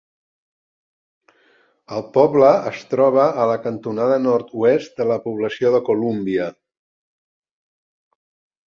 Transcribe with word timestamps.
El 1.97 2.01
poble 2.15 2.49
es 2.71 2.81
troba 2.95 3.27
a 3.45 3.45
la 3.53 3.59
cantonada 3.67 4.19
nord-oest 4.25 4.97
de 5.03 5.09
la 5.13 5.21
població 5.29 5.77
de 5.79 5.87
Columbia. 5.93 6.51